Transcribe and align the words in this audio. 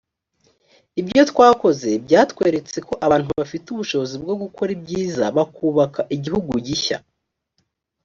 ibyo 1.01 1.21
twakoze 1.31 1.89
byatweretse 2.05 2.77
ko 2.87 2.93
abantu 3.05 3.29
bafite 3.39 3.65
ubushobozi 3.69 4.15
bwo 4.23 4.35
gukora 4.41 4.69
ibyiza 4.77 5.23
bakubaka 5.37 6.01
igihugu 6.15 6.51
gishya 6.65 6.97